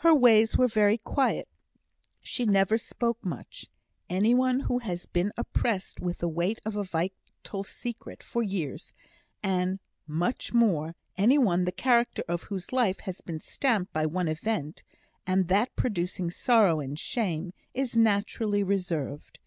[0.00, 1.48] Her ways were very quiet;
[2.20, 3.70] she never spoke much.
[4.10, 8.92] Any one who has been oppressed with the weight of a vital secret for years,
[9.42, 14.28] and much more any one the character of whose life has been stamped by one
[14.28, 14.82] event,
[15.26, 19.38] and that producing sorrow and shame, is naturally reserved.